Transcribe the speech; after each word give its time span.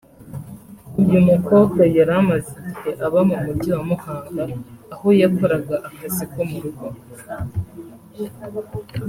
uyu 1.01 1.19
mukobwa 1.29 1.81
yari 1.95 2.11
amaze 2.19 2.49
igihe 2.61 2.91
aba 3.05 3.19
mu 3.27 3.35
mujyi 3.43 3.69
wa 3.75 3.83
Muhanga 3.89 4.43
aho 4.93 5.07
yakoraga 5.21 5.75
akazi 5.89 6.23
ko 6.31 6.39
mu 6.49 6.57
rugo 6.63 6.85